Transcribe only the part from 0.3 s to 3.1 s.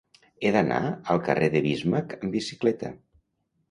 He d'anar al carrer de Bismarck amb bicicleta.